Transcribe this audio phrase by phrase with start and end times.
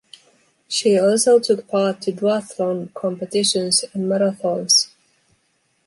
[0.67, 4.87] She also took part to duathlon competitions and marathons.